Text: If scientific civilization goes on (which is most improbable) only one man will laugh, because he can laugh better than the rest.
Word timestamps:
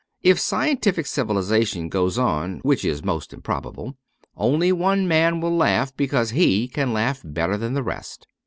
If 0.23 0.39
scientific 0.39 1.05
civilization 1.05 1.87
goes 1.87 2.17
on 2.17 2.57
(which 2.63 2.83
is 2.83 3.05
most 3.05 3.33
improbable) 3.33 3.97
only 4.35 4.71
one 4.71 5.07
man 5.07 5.41
will 5.41 5.55
laugh, 5.55 5.95
because 5.95 6.31
he 6.31 6.67
can 6.67 6.91
laugh 6.91 7.21
better 7.23 7.55
than 7.55 7.75
the 7.75 7.83
rest. 7.83 8.25